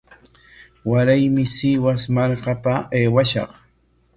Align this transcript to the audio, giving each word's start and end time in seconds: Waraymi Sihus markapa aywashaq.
Waraymi 0.91 1.43
Sihus 1.55 2.03
markapa 2.15 2.73
aywashaq. 2.95 3.49